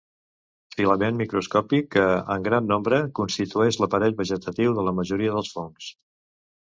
Filament 0.75 1.19
microscòpic 1.19 1.91
que, 1.95 2.05
en 2.35 2.47
gran 2.49 2.67
nombre, 2.71 3.01
constitueix 3.21 3.79
l'aparell 3.83 4.19
vegetatiu 4.23 4.75
de 4.81 4.87
la 4.89 4.99
majoria 5.01 5.37
dels 5.37 5.53
fongs. 5.59 5.93